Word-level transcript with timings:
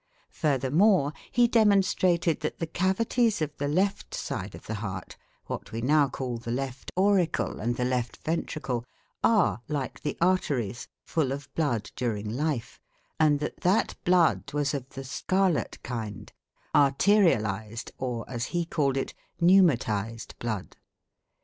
Furthermore, 0.33 1.13
he 1.31 1.47
demonstrated 1.47 2.39
that 2.39 2.57
the 2.57 2.65
cavities 2.65 3.39
of 3.39 3.55
the 3.57 3.67
left 3.67 4.15
side 4.15 4.55
of 4.55 4.65
the 4.65 4.73
heart 4.81 5.15
what 5.45 5.71
we 5.71 5.79
now 5.79 6.09
call 6.09 6.37
the 6.39 6.49
left 6.49 6.89
auricle 6.97 7.59
and 7.59 7.75
the 7.75 7.85
left 7.85 8.17
ventricle 8.25 8.83
are, 9.23 9.61
like 9.67 10.01
the 10.01 10.17
arteries, 10.19 10.87
full 11.05 11.31
of 11.31 11.53
blood 11.53 11.91
during 11.95 12.27
life, 12.35 12.79
and 13.19 13.39
that 13.41 13.57
that 13.61 13.93
blood 14.03 14.51
was 14.53 14.73
of 14.73 14.89
the 14.89 15.03
scarlet 15.03 15.77
kind 15.83 16.33
arterialised, 16.73 17.91
or 17.99 18.25
as 18.27 18.45
he 18.45 18.65
called 18.65 18.97
it 18.97 19.13
"pneumatised," 19.39 20.33
blood. 20.39 20.77